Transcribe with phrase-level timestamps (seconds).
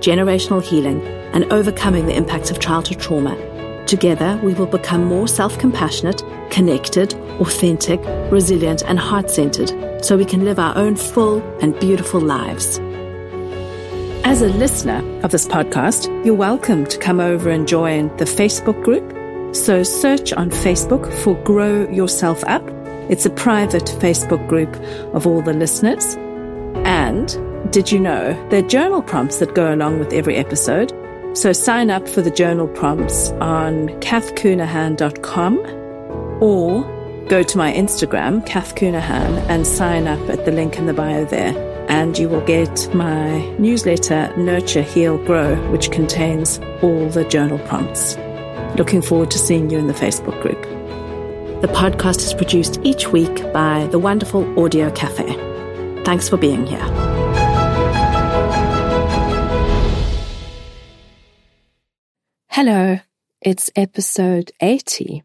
[0.00, 3.36] generational healing, and overcoming the impacts of childhood trauma.
[3.86, 8.00] Together, we will become more self compassionate, connected, authentic,
[8.30, 12.78] resilient, and heart centered so we can live our own full and beautiful lives.
[14.22, 18.82] As a listener of this podcast, you're welcome to come over and join the Facebook
[18.84, 19.16] group.
[19.56, 22.62] So search on Facebook for Grow Yourself Up.
[23.10, 24.72] It's a private Facebook group
[25.14, 26.16] of all the listeners.
[27.68, 30.92] Did you know there are journal prompts that go along with every episode?
[31.34, 35.58] So sign up for the journal prompts on cathcounihan.com
[36.42, 36.82] or
[37.28, 41.24] go to my Instagram, Cath Counihan, and sign up at the link in the bio
[41.26, 41.54] there.
[41.88, 48.16] And you will get my newsletter, Nurture, Heal, Grow, which contains all the journal prompts.
[48.76, 50.60] Looking forward to seeing you in the Facebook group.
[51.60, 55.34] The podcast is produced each week by the wonderful Audio Cafe.
[56.04, 57.09] Thanks for being here.
[62.52, 62.98] Hello,
[63.40, 65.22] it's episode 80,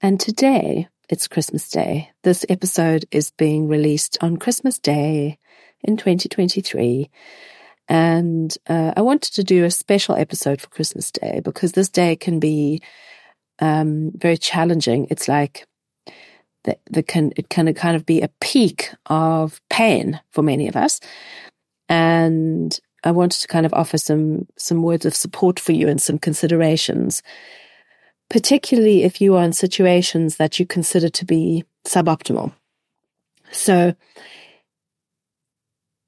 [0.00, 2.10] and today it's Christmas Day.
[2.22, 5.38] This episode is being released on Christmas Day
[5.82, 7.10] in 2023.
[7.90, 12.16] And uh, I wanted to do a special episode for Christmas Day because this day
[12.16, 12.80] can be
[13.58, 15.08] um, very challenging.
[15.10, 15.66] It's like
[16.64, 20.74] the, the can it can kind of be a peak of pain for many of
[20.74, 21.00] us,
[21.90, 26.00] and I wanted to kind of offer some some words of support for you and
[26.00, 27.22] some considerations,
[28.30, 32.52] particularly if you are in situations that you consider to be suboptimal.
[33.52, 33.94] So,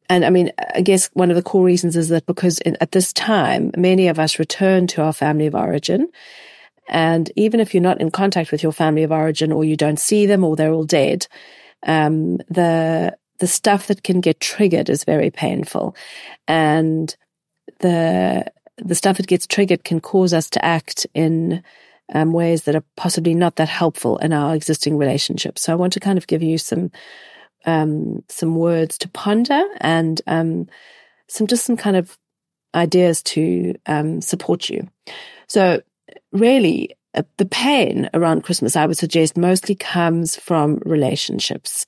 [0.09, 2.93] and I mean, I guess one of the core reasons is that because in, at
[2.93, 6.09] this time, many of us return to our family of origin.
[6.89, 10.01] And even if you're not in contact with your family of origin or you don't
[10.01, 11.27] see them or they're all dead,
[11.87, 15.95] um, the the stuff that can get triggered is very painful.
[16.47, 17.15] And
[17.81, 21.63] the, the stuff that gets triggered can cause us to act in
[22.13, 25.63] um, ways that are possibly not that helpful in our existing relationships.
[25.63, 26.91] So I want to kind of give you some,
[27.65, 30.69] um, some words to ponder and, um,
[31.29, 32.19] some, just some kind of
[32.75, 34.89] ideas to, um, support you.
[35.49, 35.83] So
[36.33, 41.87] really, uh, the pain around Christmas, I would suggest, mostly comes from relationships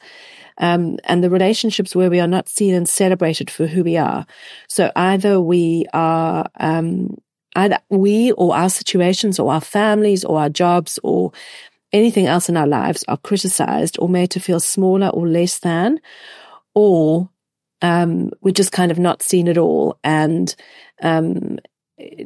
[0.61, 4.27] um, and the relationships where we are not seen and celebrated for who we are.
[4.69, 7.17] So either we are, um,
[7.57, 11.33] either we or our situations or our families or our jobs or
[11.93, 15.99] anything else in our lives are criticized or made to feel smaller or less than,
[16.75, 17.31] or
[17.83, 20.55] um, we're just kind of not seen at all, and
[21.03, 21.59] um,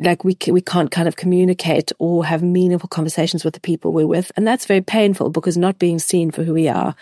[0.03, 4.07] like we we can't kind of communicate or have meaningful conversations with the people we're
[4.07, 6.97] with, and that's very painful because not being seen for who we are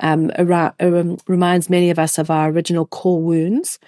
[0.00, 3.78] um, um, reminds many of us of our original core wounds.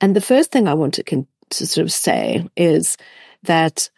[0.00, 2.96] And the first thing I want to, con- to sort of say is
[3.42, 3.90] that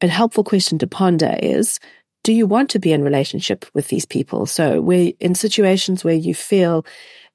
[0.00, 1.80] a helpful question to ponder is
[2.26, 4.46] do you want to be in relationship with these people?
[4.46, 6.84] So where in situations where you feel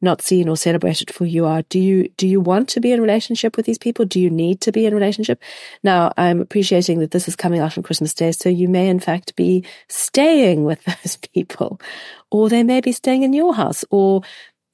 [0.01, 2.91] not seen or celebrated for who you are, do you do you want to be
[2.91, 4.03] in relationship with these people?
[4.03, 5.41] Do you need to be in relationship?
[5.81, 8.99] Now I'm appreciating that this is coming out on Christmas Day, so you may in
[8.99, 11.79] fact be staying with those people,
[12.29, 14.23] or they may be staying in your house, or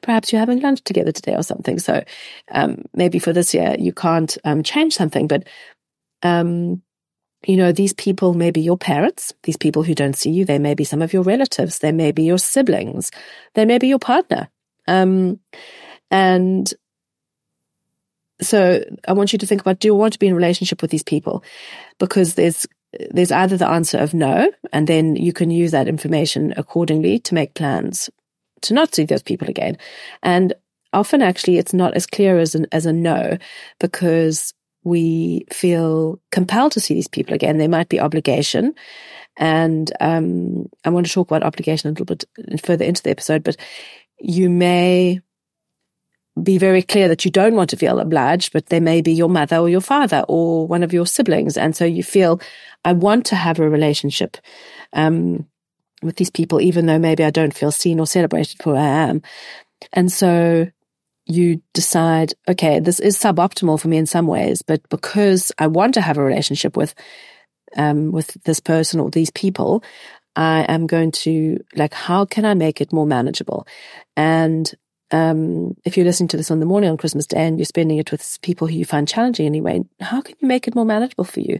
[0.01, 1.77] perhaps you're having lunch together today or something.
[1.77, 2.03] So
[2.51, 5.43] um, maybe for this year you can't um, change something, but
[6.23, 6.81] um,
[7.45, 10.59] you know, these people may be your parents, these people who don't see you, they
[10.59, 13.11] may be some of your relatives, they may be your siblings,
[13.53, 14.49] they may be your partner.
[14.87, 15.39] Um,
[16.09, 16.73] and
[18.41, 20.81] so I want you to think about, do you want to be in a relationship
[20.81, 21.43] with these people?
[21.99, 22.65] Because there's,
[23.11, 27.33] there's either the answer of no, and then you can use that information accordingly to
[27.33, 28.09] make plans
[28.61, 29.77] to not see those people again.
[30.23, 30.53] And
[30.93, 33.37] often actually it's not as clear as an, as a no,
[33.79, 34.53] because
[34.87, 37.57] we feel compelled to see these people again.
[37.57, 38.73] There might be obligation.
[39.35, 42.23] And um, I want to talk about obligation a little bit
[42.63, 43.57] further into the episode, but
[44.19, 45.19] you may
[46.41, 49.29] be very clear that you don't want to feel obliged, but they may be your
[49.29, 51.57] mother or your father or one of your siblings.
[51.57, 52.39] And so you feel,
[52.85, 54.37] I want to have a relationship
[54.93, 55.47] um,
[56.01, 59.09] with these people, even though maybe I don't feel seen or celebrated for who I
[59.09, 59.21] am.
[59.91, 60.67] And so
[61.27, 65.93] you decide, okay, this is suboptimal for me in some ways, but because I want
[65.95, 66.95] to have a relationship with,
[67.75, 69.83] um, with this person or these people,
[70.35, 73.67] I am going to like, how can I make it more manageable?
[74.15, 74.71] And,
[75.11, 77.97] um, if you're listening to this on the morning on Christmas Day and you're spending
[77.97, 81.23] it with people who you find challenging anyway, how can you make it more manageable
[81.23, 81.59] for you?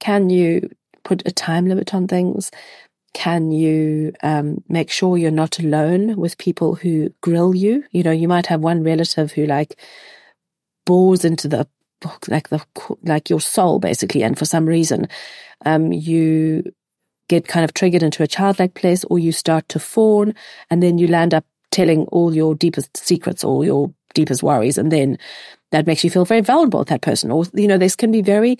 [0.00, 0.70] Can you
[1.04, 2.50] put a time limit on things?
[3.14, 7.84] Can you um, make sure you're not alone with people who grill you?
[7.90, 9.78] You know, you might have one relative who like
[10.86, 11.66] bores into the
[12.28, 12.64] like the
[13.02, 15.08] like your soul basically, and for some reason,
[15.64, 16.62] um, you
[17.28, 20.34] get kind of triggered into a childlike place, or you start to fawn,
[20.70, 24.92] and then you land up telling all your deepest secrets, all your deepest worries, and
[24.92, 25.18] then
[25.70, 27.30] that makes you feel very vulnerable with that person.
[27.30, 28.58] Or you know, this can be very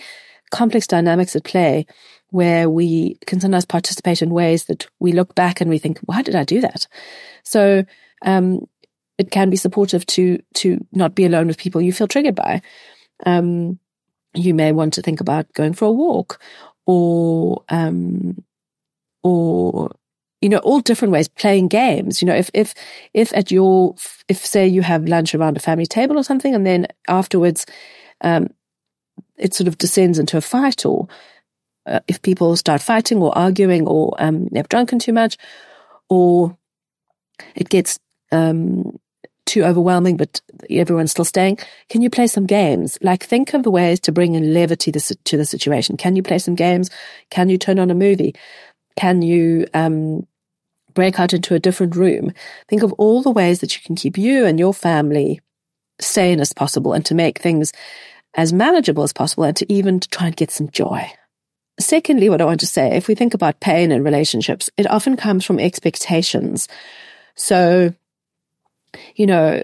[0.51, 1.87] complex dynamics at play
[2.31, 6.23] where we can sometimes participate in ways that we look back and we think, why
[6.23, 6.87] did I do that?
[7.43, 7.85] So,
[8.23, 8.67] um,
[9.17, 12.63] it can be supportive to, to not be alone with people you feel triggered by.
[13.27, 13.79] Um,
[14.35, 16.41] you may want to think about going for a walk
[16.87, 18.45] or, um,
[19.25, 19.91] or,
[20.41, 22.23] you know, all different ways, playing games.
[22.23, 22.75] You know, if, if,
[23.13, 23.97] if at your,
[24.29, 27.67] if say you have lunch around a family table or something and then afterwards,
[28.21, 28.49] um,
[29.37, 31.09] it sort of descends into a fight or
[31.89, 35.37] uh, if people start fighting or arguing or um, they've drunken too much
[36.09, 36.57] or
[37.55, 37.99] it gets
[38.33, 38.99] um,
[39.47, 40.41] too overwhelming, but
[40.71, 41.59] everyone's still staying.
[41.89, 42.99] Can you play some games?
[43.01, 45.97] Like think of the ways to bring in levity to the situation.
[45.97, 46.91] Can you play some games?
[47.31, 48.35] Can you turn on a movie?
[48.97, 50.27] Can you um,
[50.93, 52.33] break out into a different room?
[52.69, 55.41] Think of all the ways that you can keep you and your family
[56.01, 57.73] sane as possible and to make things
[58.35, 61.11] as manageable as possible and to even to try and get some joy.
[61.81, 65.17] Secondly, what I want to say, if we think about pain in relationships, it often
[65.17, 66.69] comes from expectations.
[67.37, 67.95] So,
[69.15, 69.63] you know,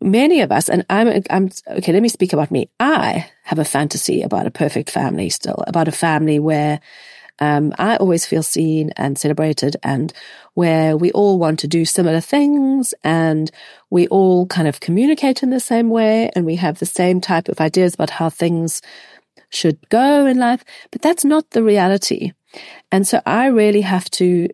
[0.00, 2.70] many of us, and I'm, I'm, okay, let me speak about me.
[2.80, 6.80] I have a fantasy about a perfect family still, about a family where
[7.38, 10.12] um, I always feel seen and celebrated and
[10.54, 13.50] where we all want to do similar things and
[13.90, 17.48] we all kind of communicate in the same way and we have the same type
[17.48, 18.80] of ideas about how things
[19.50, 20.64] should go in life.
[20.90, 22.32] But that's not the reality.
[22.90, 24.48] And so I really have to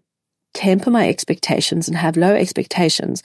[0.55, 3.23] temper my expectations and have low expectations.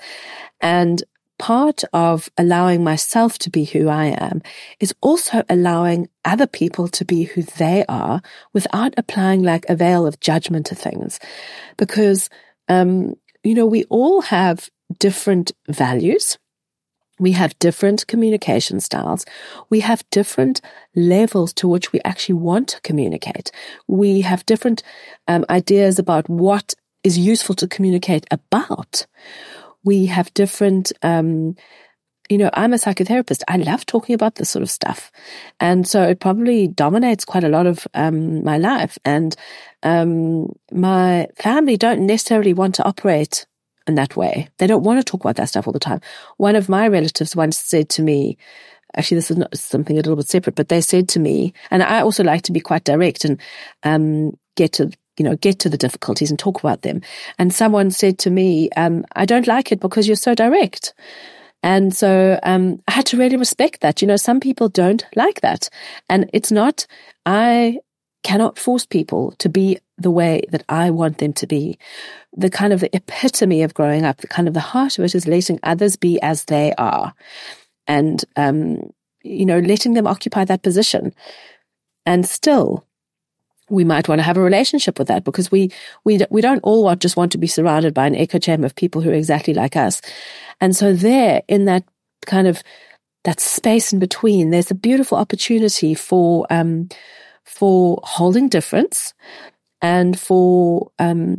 [0.62, 1.04] And
[1.40, 4.42] part of allowing myself to be who I am
[4.80, 8.22] is also allowing other people to be who they are
[8.54, 11.19] without applying like a veil of judgment to things.
[11.78, 12.30] Because,
[12.69, 14.69] um, you know, we all have
[15.00, 16.38] different values.
[17.19, 19.25] We have different communication styles.
[19.69, 20.62] We have different
[20.96, 23.52] levels to which we actually want to communicate.
[23.88, 24.84] We have different
[25.28, 26.74] um, ideas about what
[27.04, 29.06] is useful to communicate about
[29.88, 31.56] we have different, um,
[32.30, 33.42] you know, I'm a psychotherapist.
[33.48, 35.12] I love talking about this sort of stuff.
[35.62, 38.98] And so it probably dominates quite a lot of, um, my life.
[39.06, 39.34] And,
[39.84, 43.46] um, my family don't necessarily want to operate
[43.88, 44.50] in that way.
[44.57, 46.01] They don't want to talk about that stuff all the time.
[46.38, 48.38] One of my relatives once said to me,
[48.95, 51.83] actually this is not something a little bit separate, but they said to me, and
[51.83, 53.40] I also like to be quite direct and,
[53.83, 57.02] um, get to you know, get to the difficulties and talk about them.
[57.40, 60.94] And someone said to me, um, I don't like it because you're so direct.
[61.64, 64.02] And so um, I had to really respect that.
[64.02, 65.69] You know, some people don't like that.
[66.07, 66.85] And it's not,
[67.26, 67.80] I
[68.24, 71.78] cannot force people to be the way that I want them to be.
[72.36, 75.16] The kind of the epitome of growing up, the kind of the heart of it
[75.16, 77.14] is letting others be as they are.
[77.88, 78.92] And, um,
[79.24, 81.14] you know, letting them occupy that position.
[82.06, 82.86] And still,
[83.69, 85.71] we might want to have a relationship with that because we
[86.04, 88.76] we we don't all want, just want to be surrounded by an echo chamber of
[88.76, 90.02] people who are exactly like us,
[90.62, 91.83] and so there in that
[92.26, 92.64] kind of
[93.24, 96.88] that space in between, there's a beautiful opportunity for um
[97.47, 99.13] for holding difference
[99.81, 101.37] and for um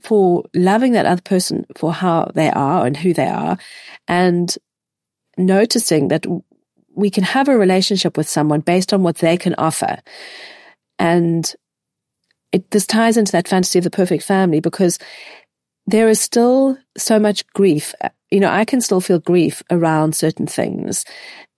[0.00, 3.58] for loving that other person for how they are and who they are,
[4.08, 4.56] and
[5.36, 6.24] noticing that
[6.94, 9.98] we can have a relationship with someone based on what they can offer.
[10.98, 11.52] And
[12.52, 14.98] it, this ties into that fantasy of the perfect family because
[15.86, 17.94] there is still so much grief.
[18.30, 21.04] You know, I can still feel grief around certain things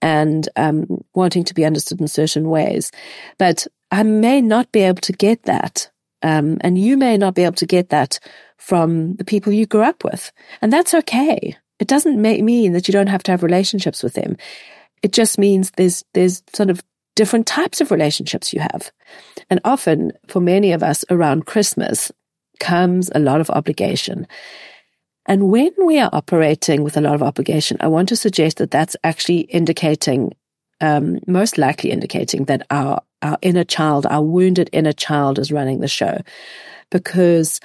[0.01, 2.91] and um, wanting to be understood in certain ways,
[3.37, 5.91] but I may not be able to get that.
[6.23, 8.19] Um, and you may not be able to get that
[8.57, 10.31] from the people you grew up with.
[10.61, 11.55] And that's okay.
[11.79, 14.35] It doesn't mean that you don't have to have relationships with them.
[15.03, 16.81] It just means there's, there's sort of
[17.15, 18.89] different types of relationships you have.
[19.51, 22.11] And often for many of us around Christmas
[22.59, 24.25] comes a lot of obligation.
[25.27, 28.71] And when we are operating with a lot of obligation, I want to suggest that
[28.71, 30.33] that's actually indicating,
[30.83, 35.79] um, most likely indicating that our, our inner child, our wounded inner child is running
[35.79, 36.19] the show.
[36.91, 37.61] Because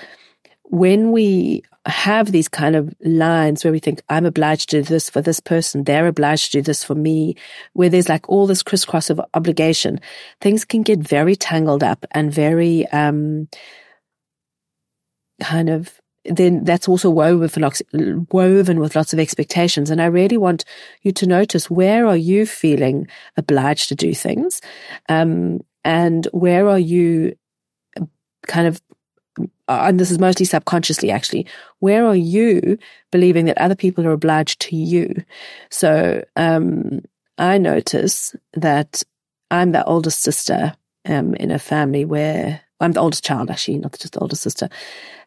[0.62, 5.10] when we have these kind of lines where we think, I'm obliged to do this
[5.10, 7.34] for this person, they're obliged to do this for me,
[7.72, 10.00] where there's like all this crisscross of obligation,
[10.40, 13.48] things can get very tangled up and very, um,
[15.42, 17.82] kind of then that's also woven with lots,
[18.32, 19.90] woven with lots of expectations.
[19.90, 20.64] And I really want
[21.02, 24.60] you to notice where are you feeling obliged to do things,
[25.08, 27.36] um, and where are you
[28.46, 28.80] kind of
[29.68, 31.46] and this is mostly subconsciously actually,
[31.80, 32.78] where are you
[33.12, 35.14] believing that other people are obliged to you?
[35.70, 37.00] So, um,
[37.36, 39.02] I notice that
[39.50, 43.98] I'm the oldest sister, um, in a family where I'm the oldest child, actually, not
[43.98, 44.68] just the oldest sister.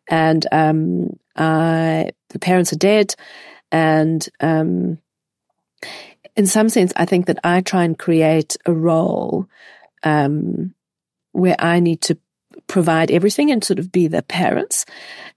[0.10, 3.15] And, um, I, the parents are dead.
[3.72, 5.00] And, um,
[6.36, 9.48] in some sense, I think that I try and create a role,
[10.03, 10.74] um,
[11.34, 12.17] where I need to
[12.67, 14.86] provide everything and sort of be the parents.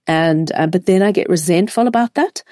[0.07, 2.43] And, uh, but then I get resentful about that.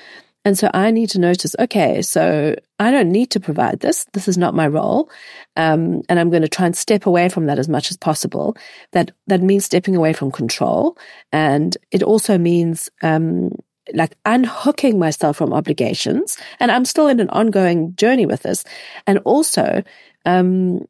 [0.45, 4.05] And so I need to notice, okay, so I don't need to provide this.
[4.11, 5.09] This is not my role.
[5.55, 8.57] Um, and I'm going to try and step away from that as much as possible.
[8.91, 10.97] That, that means stepping away from control.
[11.31, 13.51] And it also means, um,
[13.93, 16.37] like unhooking myself from obligations.
[16.59, 18.63] And I'm still in an ongoing journey with this.
[19.07, 19.83] And also,
[20.25, 20.85] um,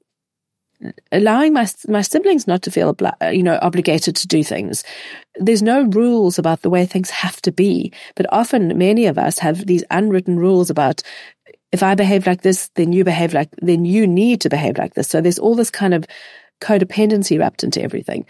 [1.11, 2.95] allowing my my siblings not to feel
[3.31, 4.83] you know obligated to do things.
[5.35, 9.39] There's no rules about the way things have to be, but often many of us
[9.39, 11.01] have these unwritten rules about
[11.71, 14.93] if I behave like this, then you behave like then you need to behave like
[14.93, 15.07] this.
[15.07, 16.05] So there's all this kind of
[16.61, 18.25] codependency wrapped into everything.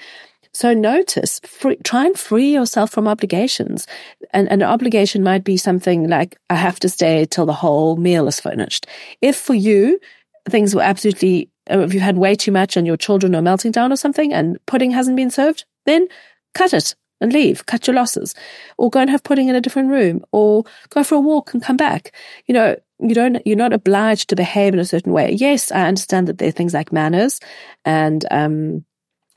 [0.56, 3.88] So notice, free, try and free yourself from obligations.
[4.32, 7.96] And, and an obligation might be something like, I have to stay till the whole
[7.98, 8.86] meal is finished.
[9.20, 10.00] If for you,
[10.48, 13.92] things were absolutely if you've had way too much and your children are melting down
[13.92, 16.08] or something and pudding hasn't been served, then
[16.54, 18.36] cut it and leave, cut your losses,
[18.78, 21.64] or go and have pudding in a different room, or go for a walk and
[21.64, 22.14] come back.
[22.48, 25.32] You know, you don't, you're not obliged to behave in a certain way.
[25.32, 27.40] Yes, I understand that there are things like manners
[27.86, 28.86] and, um,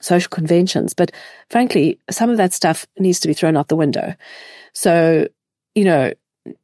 [0.00, 1.11] social conventions, but
[1.49, 4.14] frankly, some of that stuff needs to be thrown out the window.
[4.73, 5.26] So,
[5.75, 6.12] you know,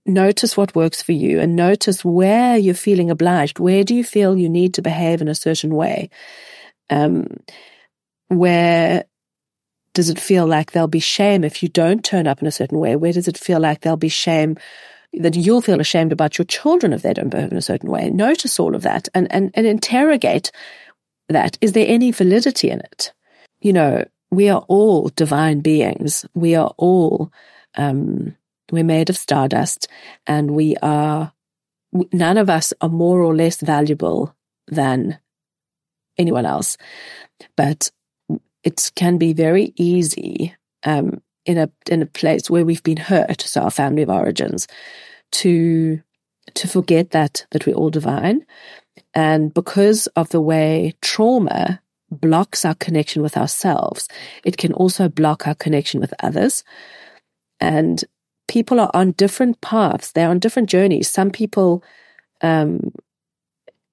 [0.06, 3.58] notice what works for you and notice where you're feeling obliged.
[3.58, 6.10] Where do you feel you need to behave in a certain way?
[6.90, 7.26] Um,
[8.28, 9.04] where
[9.94, 12.78] does it feel like there'll be shame if you don't turn up in a certain
[12.78, 12.96] way?
[12.96, 14.56] Where does it feel like there'll be shame
[15.12, 18.10] that you'll feel ashamed about your children if they don't behave in a certain way?
[18.10, 20.50] Notice all of that and, and, and interrogate
[21.28, 21.58] that.
[21.60, 23.12] Is there any validity in it?
[23.60, 26.24] You know, we are all divine beings.
[26.34, 27.30] We are all,
[27.76, 28.34] um,
[28.72, 29.86] we're made of stardust
[30.26, 31.32] and we are,
[32.12, 34.34] none of us are more or less valuable
[34.66, 35.18] than
[36.18, 36.76] anyone else.
[37.56, 37.90] But
[38.64, 43.42] it can be very easy, um, in a, in a place where we've been hurt,
[43.42, 44.66] so our family of origins,
[45.32, 46.00] to,
[46.54, 48.46] to forget that, that we're all divine.
[49.14, 54.08] And because of the way trauma blocks our connection with ourselves,
[54.44, 56.62] it can also block our connection with others.
[57.58, 58.04] And
[58.48, 60.12] people are on different paths.
[60.12, 61.08] They're on different journeys.
[61.08, 61.82] Some people
[62.42, 62.92] um,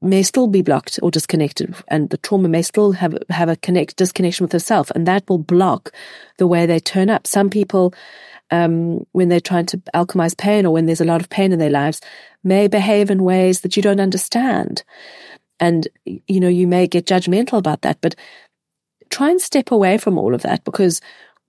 [0.01, 3.97] may still be blocked or disconnected, and the trauma may still have have a connect
[3.97, 5.91] disconnection with herself, and that will block
[6.37, 7.27] the way they turn up.
[7.27, 7.93] Some people,
[8.51, 11.59] um, when they're trying to alchemize pain or when there's a lot of pain in
[11.59, 12.01] their lives,
[12.43, 14.83] may behave in ways that you don't understand,
[15.59, 18.15] and you know you may get judgmental about that, but
[19.09, 21.01] try and step away from all of that because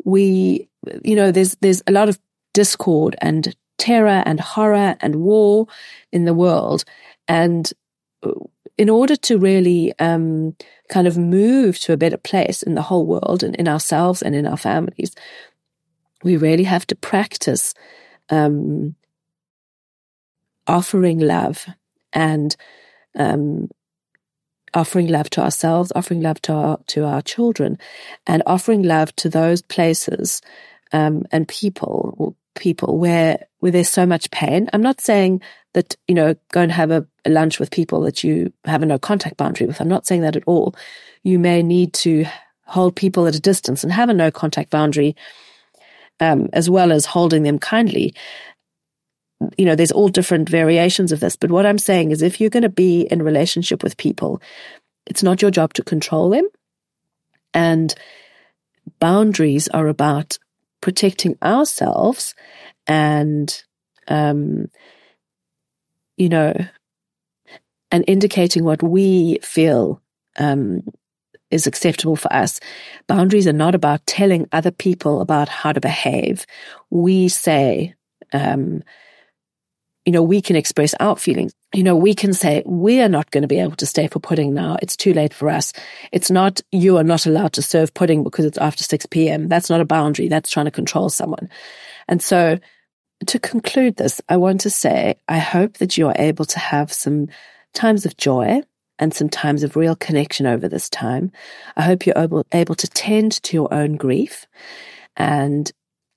[0.04, 0.69] we,
[1.04, 2.19] you know, there's there's a lot of
[2.52, 5.66] discord and terror and horror and war
[6.12, 6.85] in the world.
[7.26, 7.73] And
[8.76, 10.57] in order to really um,
[10.88, 14.35] kind of move to a better place in the whole world and in ourselves and
[14.35, 15.14] in our families,
[16.23, 17.75] we really have to practice
[18.28, 18.95] um,
[20.66, 21.66] offering love
[22.12, 22.57] and
[23.19, 23.69] um,
[24.75, 27.78] offering love to ourselves, offering love to our to our children,
[28.26, 30.40] and offering love to those places
[30.93, 34.69] um, and people people where where there's so much pain.
[34.73, 35.41] I'm not saying
[35.75, 38.87] that you know go and have a, a lunch with people that you have a
[38.87, 39.81] no contact boundary with.
[39.81, 40.75] I'm not saying that at all.
[41.23, 42.27] You may need to
[42.65, 45.17] hold people at a distance and have a no contact boundary,
[46.21, 48.15] um, as well as holding them kindly.
[49.57, 51.35] You know, there's all different variations of this.
[51.35, 54.41] But what I'm saying is, if you're going to be in relationship with people,
[55.07, 56.49] it's not your job to control them,
[57.55, 57.95] and
[58.99, 60.39] boundaries are about
[60.81, 62.35] protecting ourselves
[62.87, 63.63] and
[64.09, 64.69] um,
[66.17, 66.55] you know,
[67.91, 70.03] and indicating what we feel
[70.39, 70.83] um,
[71.51, 72.61] is acceptable for us.
[73.07, 76.47] Boundaries are not about telling other people about how to behave.
[76.91, 77.95] We say,
[78.33, 78.83] um,
[80.04, 81.52] you know, we can express our feelings.
[81.75, 84.19] You know, we can say, we are not going to be able to stay for
[84.19, 84.76] pudding now.
[84.80, 85.73] It's too late for us.
[86.11, 89.49] It's not, you are not allowed to serve pudding because it's after 6 p.m.
[89.49, 90.28] That's not a boundary.
[90.28, 91.50] That's trying to control someone.
[92.09, 92.59] And so
[93.26, 96.92] to conclude this, I want to say, I hope that you are able to have
[96.92, 97.28] some
[97.75, 98.62] times of joy
[98.99, 101.30] and some times of real connection over this time.
[101.76, 104.47] I hope you're able, able to tend to your own grief
[105.16, 105.71] and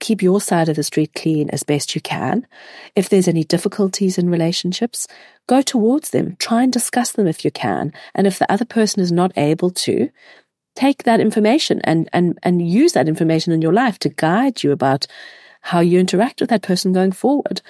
[0.04, 2.46] keep your side of the street clean as best you can.
[2.94, 5.08] If there's any difficulties in relationships,
[5.48, 6.36] go towards them.
[6.40, 7.94] Try and discuss them if you can.
[8.14, 10.10] And if the other person is not able to,
[10.76, 14.72] take that information and, and, and use that information in your life to guide you
[14.72, 15.08] about
[15.62, 17.62] how you interact with that person going forward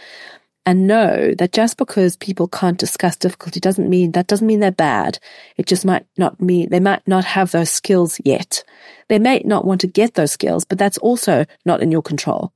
[0.66, 4.72] and know that just because people can't discuss difficulty doesn't mean that doesn't mean they're
[4.72, 5.20] bad.
[5.58, 8.64] It just might not mean they might not have those skills yet.
[9.10, 12.54] They may not want to get those skills, but that's also not in your control.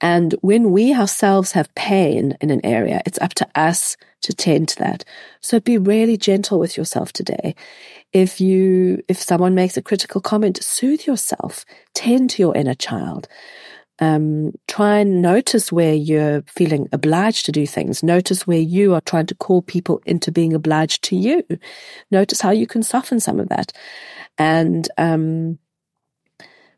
[0.00, 4.68] And when we ourselves have pain in an area, it's up to us to tend
[4.68, 5.04] to that.
[5.40, 7.54] So be really gentle with yourself today.
[8.12, 11.64] If you, if someone makes a critical comment, soothe yourself,
[11.94, 13.28] tend to your inner child
[14.00, 18.02] um, try and notice where you're feeling obliged to do things.
[18.02, 21.44] Notice where you are trying to call people into being obliged to you.
[22.10, 23.72] Notice how you can soften some of that.
[24.38, 25.58] And, um,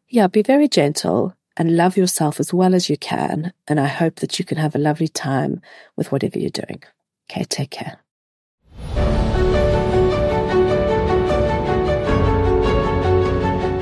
[0.08, 3.52] yeah, be very gentle and love yourself as well as you can.
[3.68, 5.60] And I hope that you can have a lovely time
[5.96, 6.82] with whatever you're doing.
[7.30, 7.98] Okay, take care.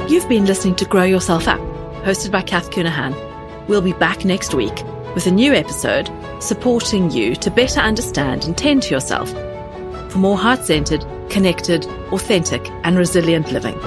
[0.09, 1.61] You've been listening to Grow Yourself Up,
[2.05, 3.30] hosted by Cath Counihan.
[3.71, 4.75] We'll be back next week
[5.15, 9.31] with a new episode supporting you to better understand and tend to yourself
[10.11, 13.79] for more heart centered, connected, authentic, and resilient living.